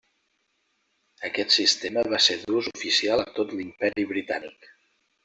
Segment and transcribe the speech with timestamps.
[1.27, 4.73] Aquest sistema va ser d’ús oficial a tot l'Imperi Britànic.